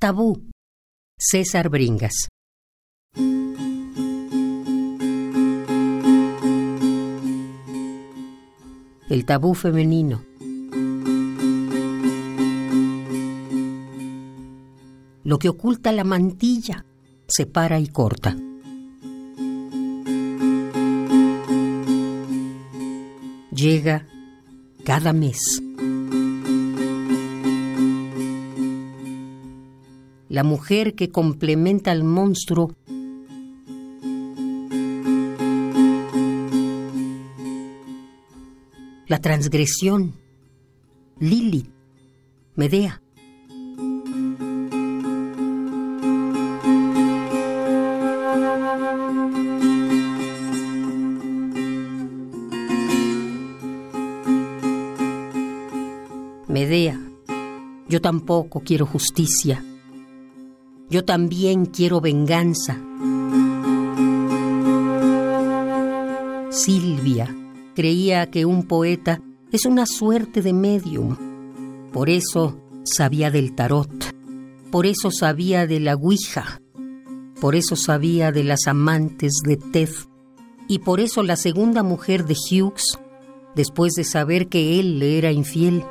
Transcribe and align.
Tabú. 0.00 0.48
César 1.18 1.68
Bringas. 1.68 2.28
El 9.10 9.26
tabú 9.26 9.52
femenino. 9.52 10.24
Lo 15.22 15.38
que 15.38 15.50
oculta 15.50 15.92
la 15.92 16.04
mantilla 16.04 16.86
separa 17.28 17.78
y 17.78 17.88
corta. 17.88 18.34
Llega 23.50 24.06
cada 24.82 25.12
mes. 25.12 25.60
La 30.30 30.44
mujer 30.44 30.94
que 30.94 31.10
complementa 31.10 31.90
al 31.90 32.04
monstruo 32.04 32.76
la 39.08 39.20
transgresión, 39.20 40.14
Lilith, 41.18 41.68
Medea. 42.54 43.02
Medea, 56.46 57.00
yo 57.88 58.00
tampoco 58.00 58.60
quiero 58.60 58.86
justicia. 58.86 59.64
Yo 60.90 61.04
también 61.04 61.66
quiero 61.66 62.00
venganza. 62.00 62.76
Silvia 66.50 67.32
creía 67.76 68.28
que 68.28 68.44
un 68.44 68.64
poeta 68.64 69.22
es 69.52 69.66
una 69.66 69.86
suerte 69.86 70.42
de 70.42 70.52
medium. 70.52 71.16
Por 71.92 72.10
eso 72.10 72.60
sabía 72.82 73.30
del 73.30 73.54
tarot. 73.54 73.90
Por 74.72 74.84
eso 74.84 75.12
sabía 75.12 75.68
de 75.68 75.78
la 75.78 75.94
Ouija. 75.94 76.60
Por 77.40 77.54
eso 77.54 77.76
sabía 77.76 78.32
de 78.32 78.42
las 78.42 78.66
amantes 78.66 79.34
de 79.44 79.56
Ted. 79.56 79.90
Y 80.66 80.80
por 80.80 80.98
eso 80.98 81.22
la 81.22 81.36
segunda 81.36 81.84
mujer 81.84 82.26
de 82.26 82.34
Hughes, 82.34 82.98
después 83.54 83.92
de 83.94 84.04
saber 84.04 84.48
que 84.48 84.80
él 84.80 84.98
le 84.98 85.18
era 85.18 85.30
infiel, 85.30 85.84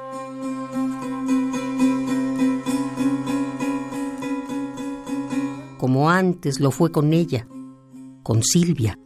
como 5.79 6.11
antes 6.11 6.59
lo 6.59 6.71
fue 6.71 6.91
con 6.91 7.13
ella, 7.13 7.47
con 8.21 8.43
Silvia. 8.43 8.99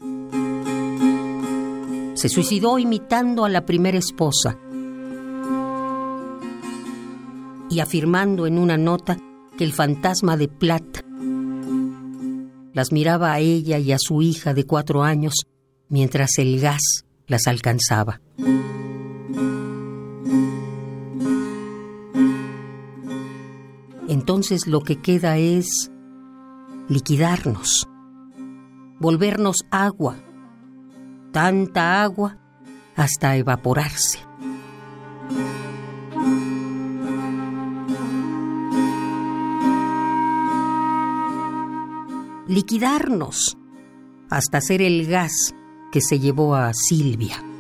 Se 2.15 2.29
suicidó 2.29 2.79
imitando 2.79 3.45
a 3.45 3.49
la 3.49 3.65
primera 3.65 3.97
esposa 3.97 4.57
y 7.69 7.79
afirmando 7.79 8.47
en 8.47 8.57
una 8.57 8.77
nota 8.77 9.17
que 9.55 9.63
el 9.63 9.71
fantasma 9.71 10.35
de 10.35 10.47
Platt 10.47 11.05
las 12.73 12.91
miraba 12.91 13.33
a 13.33 13.39
ella 13.39 13.77
y 13.77 13.91
a 13.91 13.97
su 13.99 14.23
hija 14.23 14.55
de 14.55 14.65
cuatro 14.65 15.03
años 15.03 15.33
mientras 15.89 16.39
el 16.39 16.59
gas 16.59 17.05
las 17.27 17.45
alcanzaba. 17.45 18.19
Entonces 24.07 24.65
lo 24.65 24.81
que 24.81 25.01
queda 25.01 25.37
es 25.37 25.91
liquidarnos, 26.89 27.87
volvernos 28.99 29.65
agua, 29.71 30.17
tanta 31.31 32.03
agua 32.03 32.37
hasta 32.95 33.35
evaporarse. 33.37 34.19
Liquidarnos 42.47 43.57
hasta 44.29 44.61
ser 44.61 44.81
el 44.81 45.07
gas 45.07 45.55
que 45.91 46.01
se 46.01 46.19
llevó 46.19 46.55
a 46.55 46.73
Silvia. 46.73 47.52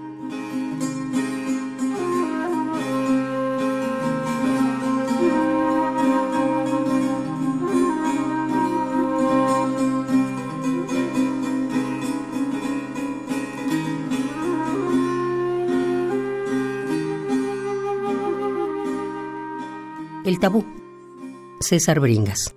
El 20.25 20.39
tabú. 20.39 20.63
César 21.59 21.99
Bringas. 21.99 22.55